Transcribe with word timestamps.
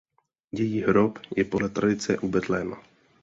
Její 0.51 0.81
hrob 0.81 1.19
je 1.35 1.43
podle 1.45 1.69
tradice 1.69 2.17
u 2.19 2.27
Betléma. 2.27 2.83